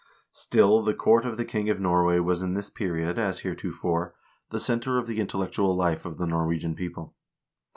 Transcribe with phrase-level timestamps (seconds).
[0.31, 4.15] Still the court of the king of Norway was in this period, as heretofore,
[4.49, 7.13] the center of the intellectual life of the Norwegian people.